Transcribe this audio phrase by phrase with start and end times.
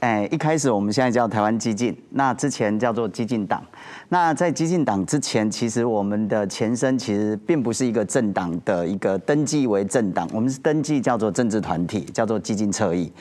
[0.00, 3.60] 哎，一开始我们现在叫台湾激进，那之前叫做激进党。
[4.08, 13.12] 那在激进党之前，其实我们的前身其实并不是一个政党的一个登记为政党，我们是登记叫做政治团体，叫做激进侧翼。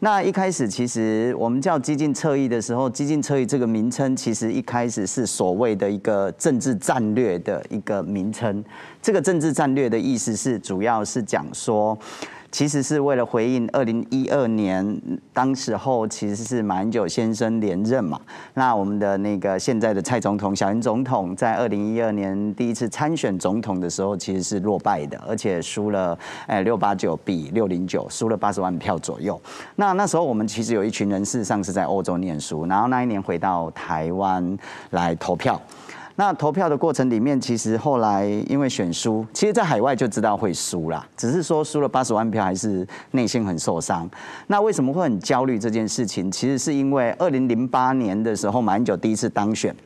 [0.00, 8.62] 那一开始其实我们叫激进侧翼的时候，激进侧翼这个名称其实一开始是所谓的一个政治战略的一个名称。
[9.00, 11.98] 这个政治战略的意思是，主要是讲说。
[12.50, 15.00] 其实是为了回应二零一二年，
[15.32, 18.18] 当时候其实是马英九先生连任嘛。
[18.54, 29.40] 那我们的那个现在的蔡总统、小英总统，在二零一二年第一次参选总统的时候，其实是落败的，而且输了哎六八九比六零九，输了八十万票左右。
[29.74, 34.56] 那那时候我们其实有一群人事实上是在欧洲念书，然后那一年回到台湾
[34.90, 35.60] 来投票。
[36.18, 44.08] 那投票的过程里面，其实后来因为选输，其实在海外就知道会输啦，只是说输了八十万票，还是内心很受伤。
[44.46, 46.30] 那为什么会很焦虑这件事情？
[46.32, 49.76] 其实是因为二零零八年的时候，马英九第一次当选。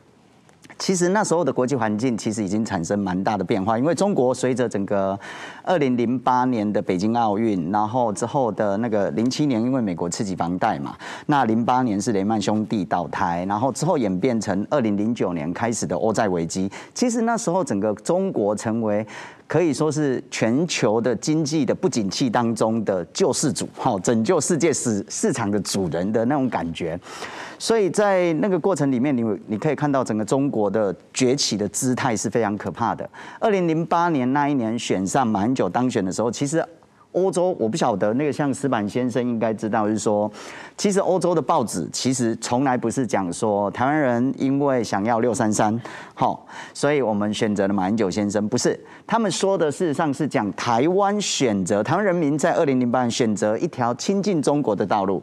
[0.81, 5.17] 其实那时候的国际环境其实已经产生蛮大的变化，因为中国随着整个
[5.61, 10.95] 二零零八年的北京奥运，然后之后的那个零七年，因为美国刺激房贷嘛，
[11.27, 16.67] 那零八年是雷曼兄弟倒台，然后之后演变成二零零九年开始的欧债危机。
[16.95, 19.05] 其实那时候整个中国成为
[19.45, 26.99] 可以说是全球的经济的不景气当中的救世主，好拯救世界市市场的主人的那种感觉。
[27.59, 33.07] 所以在那个过程里面，你你可以看到整个中国的崛起的姿态是非常可怕的。
[33.39, 36.65] 二零零八年那一年选上马英九当选的时候，其实
[37.11, 40.31] 欧洲我不晓得那个像矢板先生应该知道，就是说，
[40.77, 45.77] 其实欧洲的报纸其实从来不是讲说台湾人因为想要六三三，
[46.13, 55.21] 好，所以我们选择了马英九先生，不是，他们说的事实上是讲台湾选择台湾人民在二零零八年选择一条亲近中国的道路。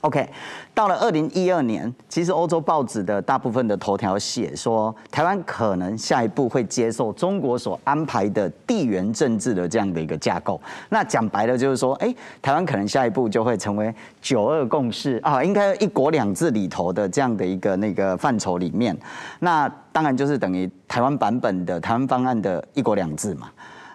[0.00, 0.28] OK，
[0.74, 10.60] 到了二零一二年，其实欧洲报纸的大部分的头条写说，台湾可能下一步会接受中国所安排的地缘政治的这样的一个架构。
[10.90, 18.96] 那讲白了就是说，哎，台湾可能下一步就会成为九二共识啊，应该一国两制里头的这样的一个那个范畴里面。
[19.40, 23.48] 那当然就是等于台湾版本的台湾方案的一国两制嘛。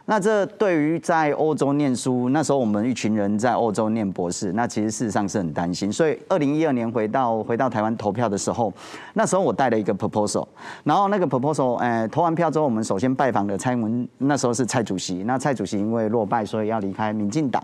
[0.09, 5.93] 那这对于在欧洲念书，那时候我们一群人在欧洲念博士，那其实事实上是很担心。
[5.93, 8.73] 所以二零一二年回到回到台湾投票的时候，
[9.13, 10.47] 那时候我带了一个 proposal，
[10.83, 15.23] 然后那个 proposal，呃，投完票之后，我们首先拜访了蔡英文，那时候是蔡主席。
[15.25, 17.63] 那蔡主席因为落败，所以要离开民进党，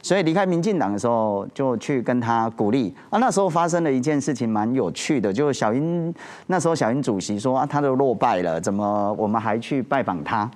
[0.00, 2.94] 所以离开民进党的时候，就去跟他鼓励。
[3.08, 6.14] 啊，那时候发生了一件事情，蛮有趣的，就是小英
[6.46, 10.48] 那时候小英主席说啊，他都落败了，怎么我们还去拜访他？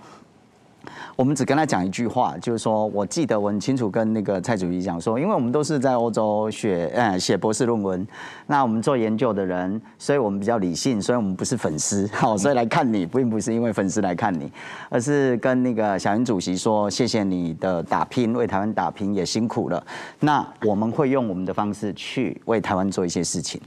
[1.17, 8.07] 我们只跟他讲一句话，就是说，我记得我很清楚跟那个蔡主席讲说，因为我们都是在欧洲学，呃，写博士论文，
[8.47, 14.51] 那我们做研究的人，所以我们比较理性，所以我们不是粉丝， 好，所以来看你，并不是因为粉丝来看你，
[14.89, 19.85] 而是跟那个小云主席说，谢谢你的打拼，为台湾打拼也辛苦了，
[20.21, 23.61] 那我们会用我们的方式去为台湾做一些事情。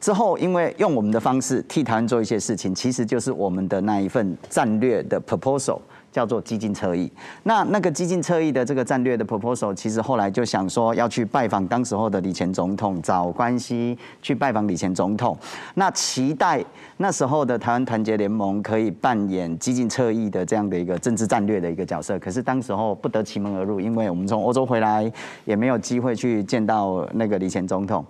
[0.00, 5.78] 之后，因为用我们的方式替台湾做一些事情，其实就是我们的那一份战略的 proposal。
[6.12, 7.10] 叫做激进侧翼，
[7.44, 15.36] 那那个激进侧翼的这个战略的 proposal，其实后来就想说要去拜访当时候的李前总统，找关系去拜访李前总统，
[15.74, 16.64] 那期待
[16.96, 25.10] 那时候的台湾团结联盟可以扮演激进侧翼的这样的一个政治战略的一个角色，可是当时候不得其门而入，因为我们从欧洲回来
[25.44, 28.04] 也没有机会去见到那个李前总统。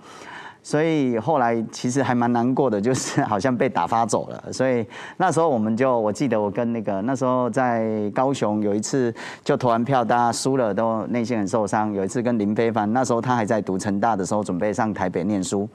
[0.62, 4.52] 所以后来其实还蛮难过的，就是好像被打发走了。
[4.52, 11.92] 所以那时候我们就，我记得我跟那个那时候在高雄有一次就投完票，大家输了都内心很受伤。
[11.92, 15.68] 有一次跟林非凡，那时候他还在读成大的时候，准备上台北念书。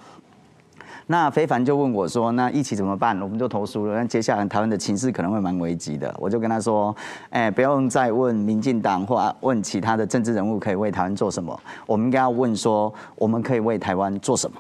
[1.07, 3.96] 那非凡就问我说：“那一起怎么办？”我们就投输了。
[3.96, 6.12] 那接下来台湾的情势可能会蛮危急的。
[6.17, 6.96] 我就跟他说
[7.29, 14.57] ：“哎，不用再问民进党或问其他的政治人物可以为台湾做什么，我们应该要问说我们可以为台湾做什么。”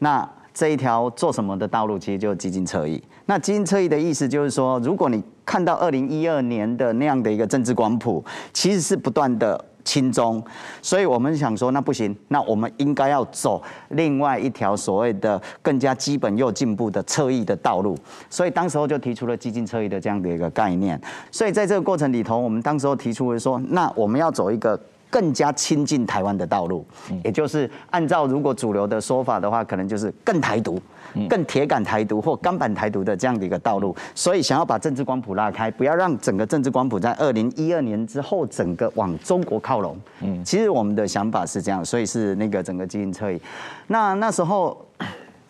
[0.00, 3.02] 那这一条做什么的道路，其实就是基进侧翼。
[3.26, 10.42] 那基进侧翼的意思就是说，如果你看到二零一二年的那样的一个政治光谱，其实是不断的亲中，
[10.82, 17.96] 所以我们想说，那不行，那我们应该要走另外一条所谓的更加基本又进步的侧翼的道路。
[18.28, 21.00] 所以当时候就提出了基进侧翼的这样的一个概念。
[21.30, 24.78] 所以在这个过程里头，我们当时候提出了说，那我们要走一个。
[25.10, 26.84] 更加亲近台湾的道路，
[27.24, 30.80] 也就是按照如果主流的说法的话，可能就是更台独、
[31.28, 33.94] 更铁杆台独或钢板台独的这样的一个道路。
[34.14, 39.96] 所以想要把政治光谱拉开，不要让整个政治光谱在二零一二年之后整个往中国靠拢。
[40.20, 43.40] 嗯，其实我们的想法是这样，所以是那个整个基因测验。
[43.86, 44.76] 那那时候。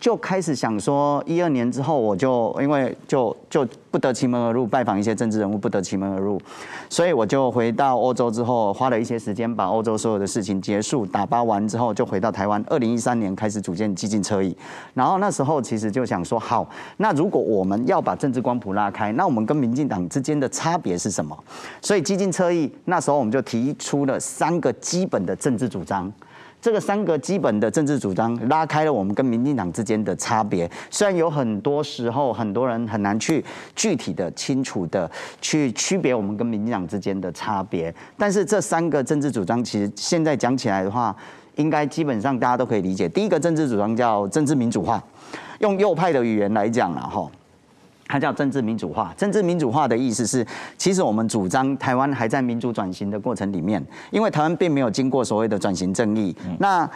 [0.00, 6.40] 就开始想说，一二年之后，我就因为就就不得其门而入，拜访一些政治人物，不得其门而入，
[6.88, 12.64] 所以我就回到欧洲之后，花了一些时间把欧洲所有的事情结束打包完之后，就回到台湾。
[12.68, 14.56] 二零一三年开始组建激进侧翼，
[14.94, 16.68] 然后那时候其实就想说，好，
[16.98, 21.36] 那如果我们要把政治光谱拉开，那我们跟民进党之间的差别是什么？
[21.82, 26.12] 所以激进车翼那时候我们就提出了三个基本的政治主张。
[26.60, 30.68] 这个三个基本的政治主张拉开了我们跟民进党之间的差别。
[30.90, 33.44] 虽然有很多时候很多人很难去
[33.76, 35.10] 具体的、清楚的
[35.40, 41.14] 去区别我们跟民进党之间的差别，但是这三个政治主张其实现在讲起来的话，
[41.56, 43.08] 应该基本上大家都可以理解。
[43.08, 45.02] 第一个政治主张叫政治民主化，
[45.60, 47.30] 用右派的语言来讲了哈。
[48.08, 49.14] 它叫政治民主化。
[49.16, 50.44] 政治民主化的意思是，
[50.76, 56.34] 其实我们主张台湾还在民主转型的过程里面，因为台湾并没有经过所谓的转型正义。
[56.58, 56.88] 那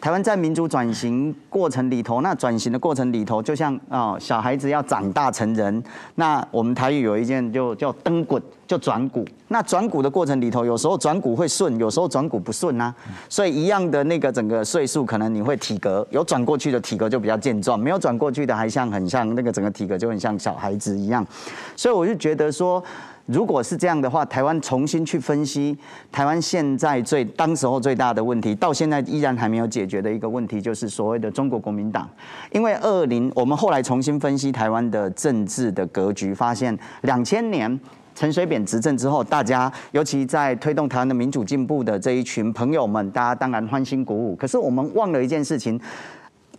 [0.00, 5.82] 台湾在民主转型过程里头，那转型的过程里头，就像啊小孩子要长大成人，
[6.14, 9.26] 那我们台语有一件就叫登滚，就转骨。
[9.48, 12.94] 那转骨的过程里头，有时候转骨会顺，有时候转骨不顺啊。
[13.28, 21.26] 所以一样的那个整个岁数，可能你会体格有转过去的体格就比较健壮，没有转过去的还像很像那个整个体格就很像小孩子一样。
[21.74, 22.82] 所以我就觉得说。
[23.28, 25.76] 如果是这样的话，台湾重新去分析
[26.10, 32.08] 台湾现在最当时候最大的问题，到现在依然还没有解决的一个问题，就是所谓的中国国民党。
[32.52, 37.78] 因为二零，我们后来重新分析台湾的政治的格局，发现两千年
[38.14, 44.34] 陈水扁执政之后，大家尤其在推动台湾的民主进步的这一群朋友们，大家当然欢欣鼓舞。
[44.36, 45.78] 可是我们忘了一件事情。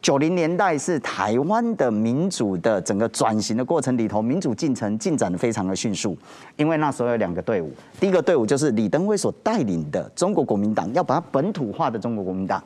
[0.02, 6.18] 九零年代是台湾的民主的整个转型的过程里头，民主进程进展的非常的迅速，
[6.56, 7.70] 因为那时候有两个队伍，
[8.00, 12.64] 第一个队伍就是李登辉所带领的中国国民党，要把它本土化的中国国民党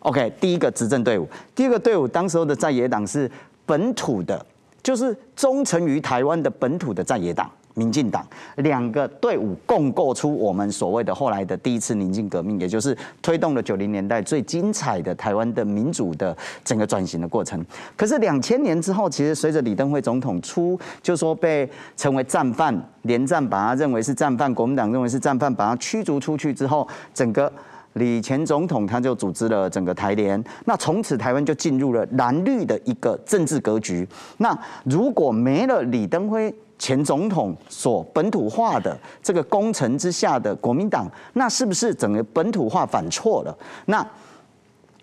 [0.00, 3.30] ，OK，第一个执政队伍，第二个队伍当时候的在野党是
[3.64, 4.44] 本土的，
[4.82, 7.48] 就是忠诚于台湾的本土的在野党。
[7.74, 8.26] 民进党
[8.56, 17.64] 两个队伍共构出我们所谓的后来的第一次宁静革命，也就是推动了九零年代最精彩的台湾的民主的整个转型的过程。
[17.96, 27.52] 可是两千年之后，其实随着李登辉总统出，就说被称为战犯，连战把他认为是战犯，国民党认为是战犯，把他驱逐出去之后，整个
[27.94, 34.06] 李前总统他就组织了整个台联，那从此台湾就进入了蓝绿的一个政治格局。
[34.38, 43.56] 那如果没了李登辉，前总统所本土化的这个工程之下的国民党，那是不是整个本土化反错了？
[43.86, 44.04] 那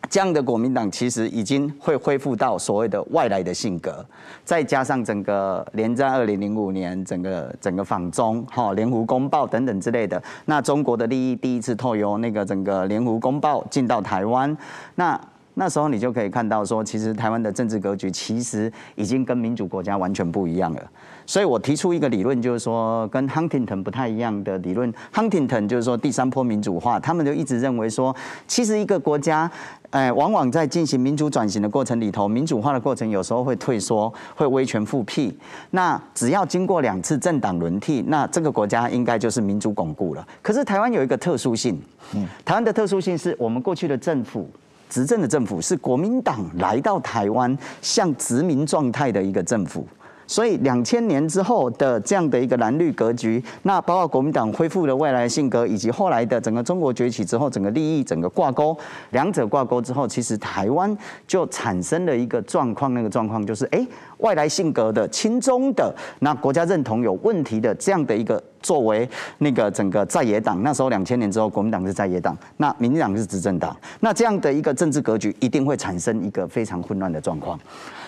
[0.09, 4.05] 这样的国民党其实已经会恢复到所谓的外来的性格，
[4.43, 14.55] 再加上整个连战二零零五年整个整个访中哈联湖公报等等之类的，那中国的利益第一次透由那个整个联湖公报进到台湾，
[14.95, 15.19] 那
[15.53, 20.81] 那时候你就可以看到说，其实台湾的政治格局其实已经跟民主国家完全不一样了。
[21.25, 24.91] 所以我提出一个理论，就是说跟 Huntington 不太一样的理论。
[25.13, 28.13] Huntington 就是说第三波民主化，他们就一直认为说，
[28.47, 29.49] 其实一个国家，
[29.91, 35.37] 哎，往往在进行民主转型的过程里头，民主化的过程有时候会退缩，会威权复辟。
[35.69, 40.27] 那只要经过两次政党轮替，那这个国家应该就是民主巩固了。
[40.41, 41.79] 可是台湾有一个特殊性，
[42.15, 44.49] 嗯，台湾的特殊性是我们过去的政府
[44.91, 49.87] 执政的政府是国民党来到台湾向殖民状态的一个政府。
[50.31, 58.73] 所以两千年之后的这样的一个蓝绿格局，那包括国民党恢复了外来性格，以及后来的整个中国崛起之后，整个利益整个挂钩，
[59.09, 60.97] 两者挂钩之后，其实台湾
[61.27, 63.85] 就产生了一个状况，那个状况就是，哎，
[64.19, 69.05] 外来性格的亲中的，那国家认同有问题的这样的一个作为
[69.39, 77.59] 那个整个在野党，那时候两千年之后，国民党是在野党，那民进党是执政党，那这样的一个政治格局一定会产生一个非常混乱的状况，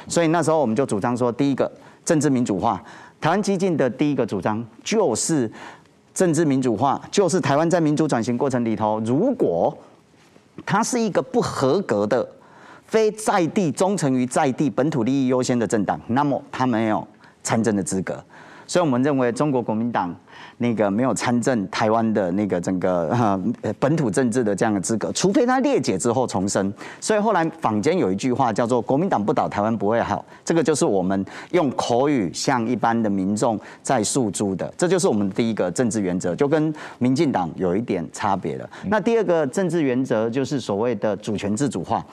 [0.08, 1.70] 所以那时候我们就主张说，第一个。
[2.06, 2.82] 政治民主化，
[3.22, 5.52] 台湾激进的第一个主张就是
[6.14, 9.76] 政治民主化，就是台湾在民主转型过程里头，如果
[10.66, 12.28] 它是一个不合格的、
[12.86, 17.08] 非在地忠诚于在地本土利益优先的政党，那么它没有
[17.42, 18.24] 参政的资格。
[18.68, 20.14] 所以我们认为中国国民党
[20.58, 23.40] 那个没有参政台湾的那个整个
[23.80, 26.72] 本土政治的这样的资格，除非他裂解之后重生。
[27.00, 38.70] 所以后来坊间有一句话叫做“国民党不倒，台湾不会好”，这个就是我们用口语向一般的民众在诉诸的，这就是我们第一个政治原则，就跟民进党有一点差别了。
[38.88, 42.04] 那第二个政治原则就是所谓的主权自主化。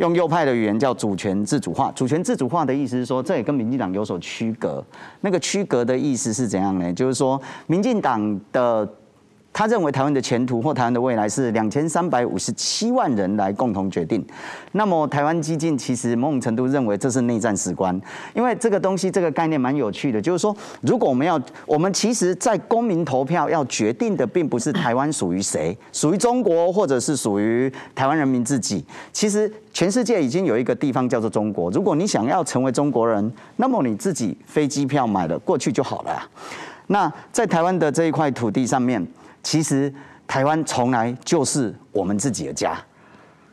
[0.00, 4.84] 用右派的语言叫主权自主化，主权自主化的意思是说，这也跟民进党有所区隔。
[5.20, 6.92] 那个区隔的意思是怎样呢？
[6.92, 8.88] 就是说，民进党的。
[9.60, 14.24] 他认为台湾的前途或台湾的未来是两千三百五十七万人来共同决定。
[14.72, 17.94] 那么台湾基进其实某种程度认为这是内战史观，
[18.32, 28.82] 因为这个东西这个概念蛮有趣的，就是说如果我们要，我们其实在公民投票要决定的并不是台湾属于谁，属于中国或者是属于台湾人民自己。
[29.12, 31.70] 其实全世界已经有一个地方叫做中国。
[31.70, 36.26] 如果你想要成为中国人，那么你自己飞机票买了过去就好了呀。
[36.86, 39.06] 那在台湾的这一块土地上面。
[39.42, 39.92] 其实
[40.26, 42.78] 台湾从来就是我们自己的家，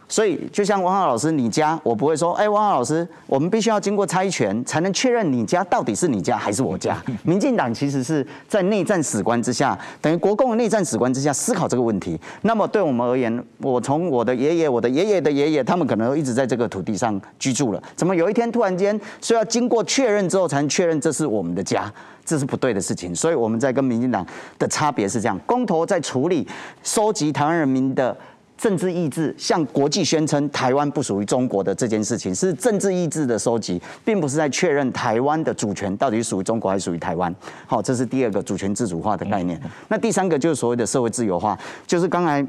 [0.09, 6.97] 所以就像汪浩老师，你家我不会说，哎，汪浩老师，我们必须要经过猜拳才能确认你家到底是你家还是我家。
[7.23, 12.19] 民进党其实是在内战史观之下，等于国共内战史观之下思考这个问题。
[12.43, 21.91] 那么对我们而言，我从我的爷爷、我的爷爷的爷爷，他们可能一直在这个土地上居住了，怎么有一天突然间需要经过确认之后才能确认这是我们的家？
[22.25, 24.25] 这是不对的事情，所以我们在跟民进党
[24.59, 26.45] 的差别是这样：公投在处理
[26.83, 28.15] 收集台湾人民的
[28.57, 37.33] 政治意志，向国际宣称台湾不属于中国的这件事情，是政治意志的收集，并不是在确认台湾的主权到底属于中国还是属于台湾。
[37.65, 39.61] 好，这是第二个主权自主化的概念。
[39.87, 42.45] 那第三个就是所谓的社会自由化，就是刚才。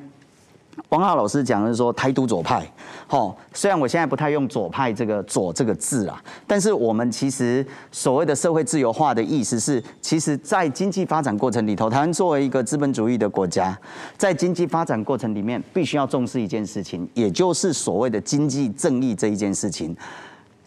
[0.91, 2.67] 汪浩老师讲的是说台独左派，
[3.07, 13.79] 好，虽然我现在不太用左派这个左这个字啊，但是我们其实所谓的社会自由化的意思是，其实在经济发展过程里头，台湾作为一个资本主义的国家，
[14.17, 19.95] 在经济发展过程里面，必须要重视一件事情，也就是所谓的经济正义这一件事情。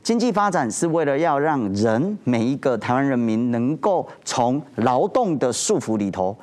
[0.03, 6.35] 经济发展是为了要让人每一个台湾人民能够从劳动的束缚里头。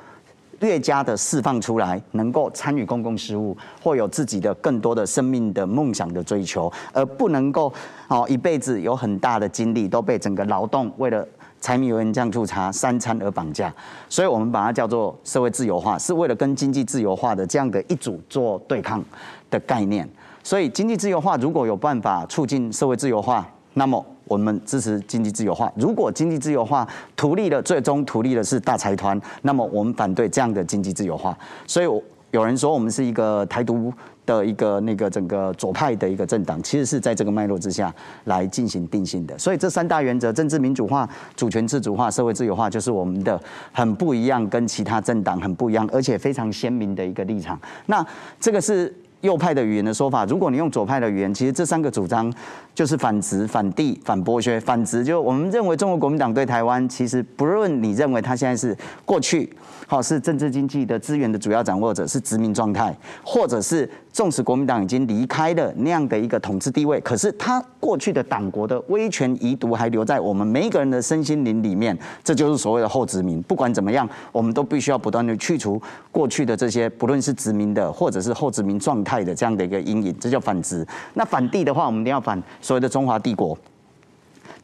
[0.61, 7.71] 越加的释放出来，能够参与公共事务，或有自己的更多的生命的梦想的追求，而不能够
[8.07, 11.25] 哦一辈子有很大的精力都被整个劳动为了
[11.61, 13.73] 柴米油盐酱醋茶三餐而绑架，
[14.09, 19.03] 所以我们把它叫做社会自由化，是为了跟经济自由化的这样的一组做对抗
[19.49, 20.07] 的概念。
[20.43, 24.05] 所以经济自由化如果有办法促进社会自由化，那么。
[24.29, 25.69] 我们支持经济自由化。
[25.75, 31.37] 如果经济自由化图利的最终图利的是大财团，那么我们反对这样的经济自由化。
[31.67, 31.87] 所以
[32.31, 33.91] 有人说我们是一个台独
[34.25, 37.93] 的一个那个整个左派的一个政党，其实是在这个脉络之下
[38.25, 39.37] 来进行定性的。
[39.39, 47.59] 所以这三大原则：政治民主化、主权自主化、社会自由化，就是我们的很不一样，跟其他政党很不一样，而且非常鲜明的一个立场。
[47.87, 48.05] 那
[48.39, 48.95] 这个是。
[49.21, 52.33] 右派的语言的说法，如果你用左派的语言，其实这三个主张
[52.73, 54.59] 就是反殖、反帝、反剥削。
[54.59, 59.51] 反殖就我们认为中国国民党对台湾，其实不论你认为他现在是过去，
[59.87, 63.89] 好是政治经济的资源的主要掌握者，是殖民状态，或者是。
[64.11, 73.39] 纵使国民党已经离开了那样的一个统治地位，可是他过去的党国的威权遗毒还留在我们每一个人的身心灵里面，这就是所谓的后殖民。
[73.43, 75.79] 不管怎么样，我们都必须要不断的去除
[76.11, 80.85] 过去的这些，不论是殖民的或者是后殖民状态的这样的一个阴影，这叫反殖。
[81.13, 83.57] 那反帝的话，我们一定要反所谓的中华帝国。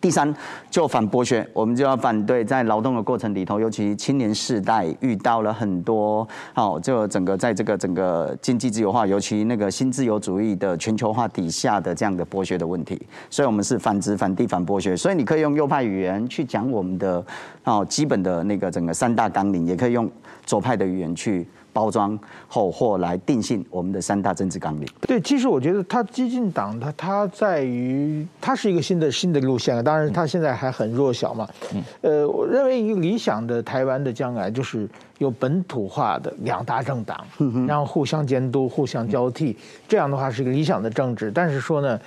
[0.01, 0.31] 第三，
[0.69, 14.95] 就反剥削，我们就要反对在劳动的过程里头，尤其青年世代遇到了很多，好，就整个在这个整个经济自由化，尤其那个新自由主义的全球化底下的这样的剥削的问题，所以我们是反殖、反帝、反剥削。
[14.95, 17.25] 所以你可以用右派语言去讲我们的，
[17.63, 20.07] 哦，基本的那个整个三大纲领，也可以用
[20.45, 21.47] 左派的语言去。
[21.75, 24.87] 包装后或来定性我们的三大政治纲领。
[25.01, 29.83] 对，其实我觉得他激进党，他他在于它是一个新的新的路线。
[29.83, 31.45] 当然，它现在还很弱小嘛。
[31.73, 31.83] 嗯。
[31.99, 34.87] 呃，我认为一个理想的台湾的将来就是
[35.17, 37.25] 有本土化的两大政党，
[37.67, 41.29] 然后互相监督、互相交替，这样的话是一个理想的政治。
[41.29, 41.99] 但是说呢，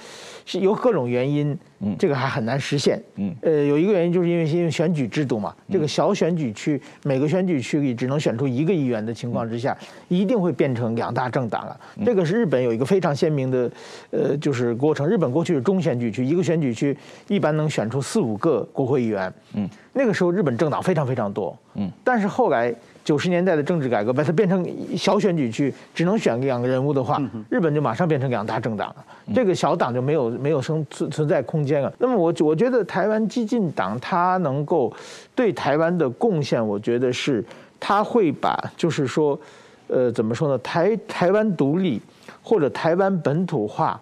[0.49, 1.57] 是有各种原因。
[1.81, 3.01] 嗯，这个还很难实现。
[3.17, 9.77] 嗯，呃，有一个原因就是因为因为选举制度嘛，这个小选举区每个选举区里只能选出一个议员的情况之下，
[10.09, 11.81] 一定会变成两大政党了。
[12.05, 13.71] 这个是日本有一个非常鲜明的，
[14.11, 15.07] 呃，就是过程。
[15.07, 16.97] 日本过去是中选举区，一个选举区
[17.29, 19.33] 一般能选出四五个国会议员。
[19.55, 21.57] 嗯，那个时候日本政党非常非常多。
[21.75, 22.75] 嗯，但是后来。
[23.09, 24.63] 九十年代的政治改革把它变成
[24.95, 28.97] 小选举区，只能选两个人物的话，日本就马上变成两大政党了。
[29.35, 31.91] 这个小党就没有没有生存存在空间了。
[31.97, 34.93] 那么我我觉得台湾激进党它能够
[35.35, 37.43] 对台湾的贡献，我觉得是
[37.81, 39.41] 它会把就是说，
[39.87, 40.59] 呃，怎么说呢？
[40.59, 41.99] 台台湾独立
[42.43, 43.99] 或者台湾本土化，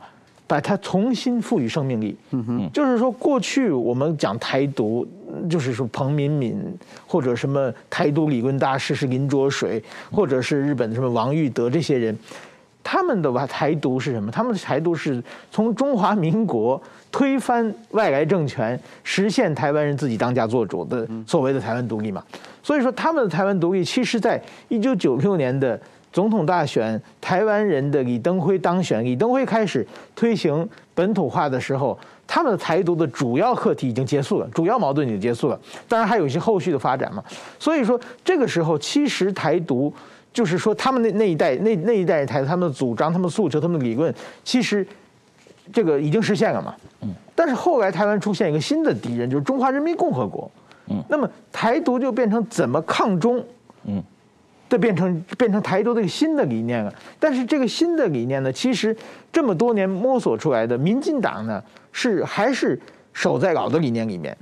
[0.49, 2.17] 把它重新赋予生命力。
[2.33, 5.07] 嗯哼，就是说过去我们讲台独，
[5.49, 6.57] 就是说彭敏敏
[7.07, 12.17] 或者什么台独理论大师是林卓水，或者是日本的什么王玉德这些人。
[12.89, 14.31] 他们的吧台独是什么？
[14.31, 22.23] 他们的台独是从中华民国推翻外来政权，实现台湾人自己当家作主的所谓的台湾独立嘛。
[22.63, 25.81] 所以说，他们的台湾独立，其实在一九九六年的
[26.13, 35.61] 总统大选，台湾人的李登辉当选，李登辉开始推行本土化的时候，他们的台独的主要课题已经结束了，主要矛盾已经结束了。
[35.89, 37.23] 当然还有一些后续的发展嘛。
[37.59, 39.93] 所以说，这个时候其实台独。
[40.33, 44.15] 就是说，他们那那一代那那一代台独，他们的主张、他们的诉求、他们的理论，
[44.45, 44.87] 其实
[45.73, 46.75] 这个已经实现了嘛。
[47.01, 47.09] 嗯。
[47.35, 50.51] 但是后来台湾出现一个新的敌人，就是中华人民共和国。
[50.91, 51.03] 嗯。
[51.09, 53.43] 那么台独就变成怎么抗中？
[53.85, 54.05] 嗯。
[54.69, 56.95] 这变成变成台独的一个新的理念了。
[57.19, 58.95] 但是这个新的理念呢，其实
[59.33, 61.63] 这么多年摸索出来的，民进党呢
[61.97, 62.79] 是还是
[63.15, 64.37] 守在老的理念里面。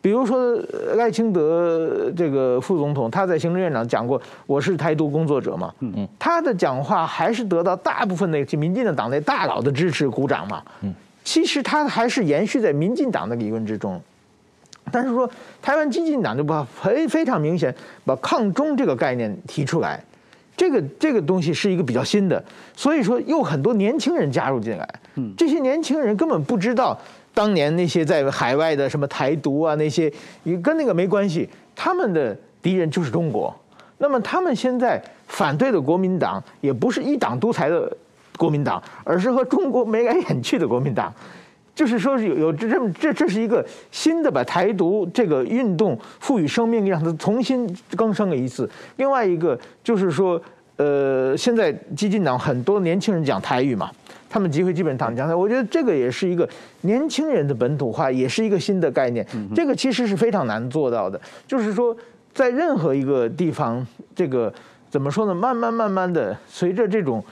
[0.00, 0.54] 比如说
[0.96, 5.92] 赖清德这个副总统，他在行政院长讲过，我是台独工作者嘛，嗯。
[5.96, 14.00] 嗯，他的讲话还是得到大部分的民进的党内大佬的支持鼓掌嘛，嗯，其实他还是延续在民进党的理论之中，
[14.90, 15.28] 但是说
[15.60, 20.02] 台湾激进党就把非非常明显把抗中这个概念提出来，
[20.56, 22.42] 这个这个东西是一个比较新的，
[22.76, 26.98] 所以说又很多年轻人加入进来，嗯，这些年轻人根本不知道。
[27.32, 30.12] 当年那些在海外的什么台独啊，那些
[30.44, 33.52] 也跟那个没关系，他们的敌人就是中国。
[33.98, 37.92] 那么他们现在反对的国民党也不是一党独裁的
[38.36, 41.12] 国民党，而是和中国眉来眼去的国民党。
[41.74, 48.68] 就是说是有有这这这这是一个新的把台独这个运动赋予生命力，让它重新更生了一次。
[48.96, 50.40] 另外一个就是说，
[50.76, 53.90] 呃，现在激进党很多年轻人讲台语嘛。
[54.30, 56.48] 他们集会基本上讲的，我觉得这个也是一个
[56.80, 59.24] 年轻人的本土化，也是一个新的概念。
[59.54, 61.96] 这个其实是非常难做到的，就是说，
[62.32, 64.52] 在任何一个地方，这个
[64.90, 65.32] 怎么说呢？
[65.32, 67.22] 慢慢慢慢的，随着这种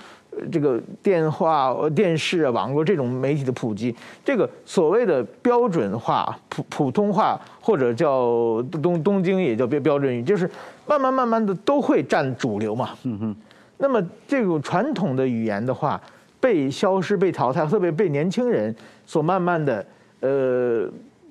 [0.51, 10.51] 这个电话、电视啊、网络这种媒体的普及，这个所谓的标准化、普普通话，或者叫东东京也叫标标准语，就是
[10.87, 12.91] 慢慢慢慢的都会占主流嘛。
[13.05, 13.37] 嗯哼。
[13.79, 16.01] 那么这种传统的语言的话，
[16.39, 18.75] 被消失、被淘汰，特别被年轻人
[19.05, 19.85] 所慢慢的
[20.21, 20.89] 呃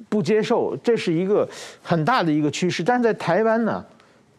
[0.10, 1.48] 不接受，这是一个
[1.82, 2.84] 很大的一个趋势。
[2.84, 3.82] 但是在台湾呢，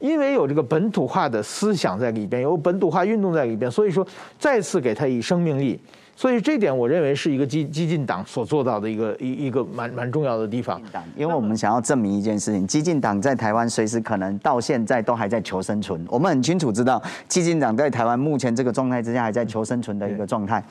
[0.03, 4.05] 因为有这个本土化的思想在里边，有本土化运动在里边，所以说
[4.37, 5.81] 再次给它以生命力。
[6.15, 10.81] 所以这点我认为是一个激激进党所做到的一个一一个蛮蛮重要的地方。
[11.17, 16.05] 因为我们想要证明一件事情，激进党在台湾随时可能到现在都还在求生存。
[16.09, 20.63] 我们很清楚知道，激进党在台湾目前这个状态之下还在求生存的一个状态。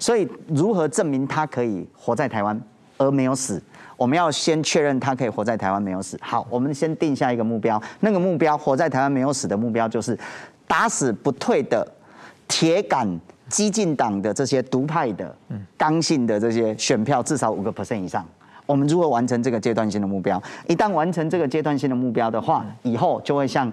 [0.00, 2.60] 所以如何证明他可以活在台湾
[2.98, 3.62] 而没有死？
[4.00, 6.18] 我们要先确认他可以活在台湾没有死。
[6.22, 10.18] 好，我们先定下一个目标，那个目标活在台湾没有死的目标就是
[10.66, 11.86] 打死不退的
[12.48, 13.06] 铁杆。
[13.50, 15.36] 激进党的这些独派的、
[15.76, 18.24] 刚性的这些选票至少五个 percent 以上。
[18.70, 20.40] 我们如何完成这个阶段性的目标？
[20.68, 23.70] 一旦完成这个阶段性的目标的话，以后就会像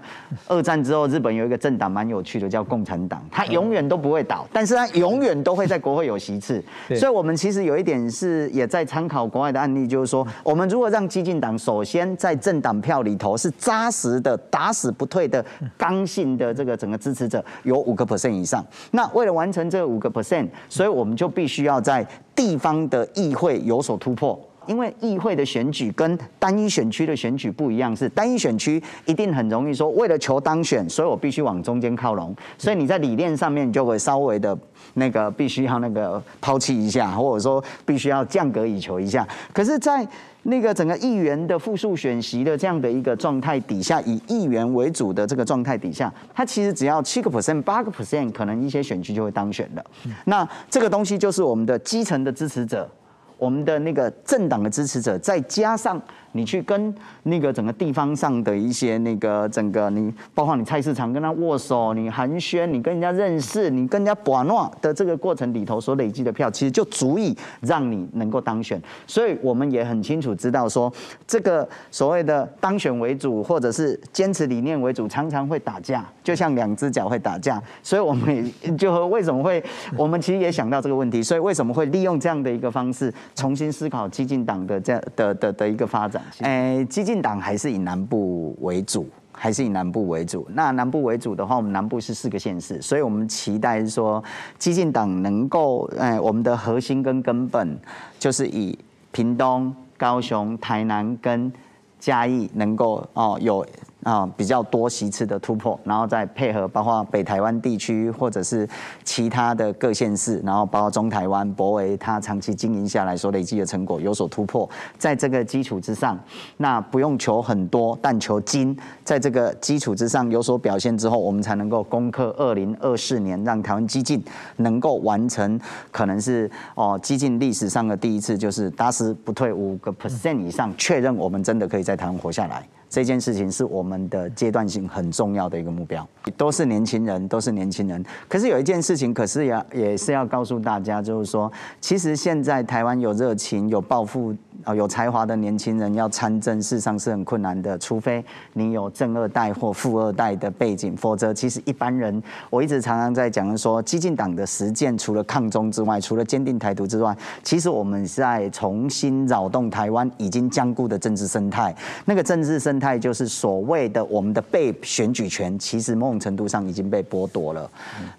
[0.47, 6.63] 二战之后日本有一个政党蛮有趣的，叫共产党，它永远都不会倒，但是它永远都会在国会有席次。
[6.95, 15.45] 所以，我们其实有一点是也在参考国外的案例，就是说，我们如果让激进党首先在政党票里头是扎实的、打死不退的、
[15.77, 24.39] 刚性的这个整个支持者有五个 percent 以上，那为了完成这五个 percent，所以我们就必须要在地方的议会有所突破。
[24.67, 34.57] 因为议会的选举跟单一选区的选举不一样，是单一选区一定很容易说，为了求当选，所以我必须往中间靠拢，所以你在理念上面就会稍微的
[34.93, 39.27] 那个必须要那个抛弃一下，或者说必须要降格以求一下。
[39.53, 40.07] 可是，在
[40.43, 49.83] 那个整个议员的复数选席的这样的一个状态底下，以议员为主的这个状态底下，它其实只要七个 percent、八个 percent，可能一些选区就会当选了。
[50.25, 52.89] 那这个东西就是我们的基层的支持者。
[53.37, 56.01] 我们的那个政党的支持者，再加上。
[56.37, 68.79] 你去跟那个整个地方上的一些那个整个你，包括你菜市场跟他握手，你寒暄，你跟人家认识，你跟人家把诺的这个过程里头所累积的票，其实就足以让你能够当选。
[69.07, 70.93] 所以我们也很清楚知道说，
[71.25, 77.59] 这个所谓的当选为主，或者是坚持理念为主，常常会打架，就像两只脚会打架。
[77.81, 79.63] 所以我们也就为什么会，
[79.97, 86.21] 我们其实也想到这个问题，所以为什么会利用这样的一个方式，重新思考激进党的这样的的的一个发展。
[86.39, 89.07] 诶，激进党还是以南部为主。
[89.39, 90.47] 还是以南部为主。
[90.55, 94.23] 那南部为主的话，我们南部是四个县市，所以我们期待是说，
[94.57, 97.77] 激进党能够，诶，我们的核心跟根本
[98.17, 98.75] 就是以
[99.11, 101.53] 屏东、高雄、台南跟
[101.99, 103.63] 嘉义能够哦有。
[104.03, 108.67] 啊，比较多席次的突破，然后再配合包括北台湾地区或者是
[109.03, 116.17] 其他的各县市，然后包括中台湾、博为，他长期经营下来所累积的成果有所突破，在这个基础之上，
[116.57, 124.23] 那不用求很多，但求精，在这个基础之上有所表现之后，我们才能够攻克二零二四年，让台湾激进
[124.57, 125.59] 能够完成，
[125.91, 132.65] 可能是哦激进历史上的第一次，就是打死不退五个 percent 以上，确认我们真的可以在台湾活下来。
[132.89, 138.03] 这件事情是我们的阶段性很重要的一个目标，都是年轻人，都是年轻人。
[138.27, 162.77] 可是有一件事情，可是也也是要告诉大家，就是说，其实现在台湾有热情、有抱负、啊有才华的年轻人要参政，事实上是很困难的，除非你有正二代或富二代的背景，否则其实一般人，我一直常常在讲说，激进党的实践除了抗中之外，除了坚定台独之外，其实我们在重新扰动台湾已经僵固的政治生态，那个政治生。
[162.77, 167.67] 态就是所谓的我们的被选举权，其实某种程度上已经被剥夺了。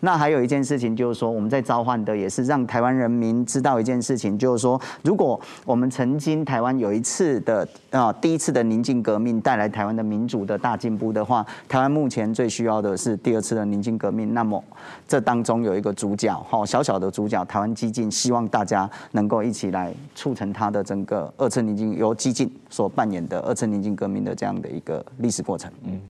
[0.01, 14.33] 那还有一件事情就是说，我们在召唤的也是让台湾人民知道一件事情，就是说，如果我们曾经台湾有一次的啊第一次的宁静革命带来台湾的民主的大进步的话，台湾目前最需要的是第二次的宁静革命。
[14.33, 14.63] 那么
[15.07, 24.35] 这当中有一个主角，哈小小的主角，台湾激进，希望大家能够一起来促成它的整个二次宁静，由激进所扮演的二次宁静革命的。
[24.39, 26.01] 这样的一个历史过程，嗯。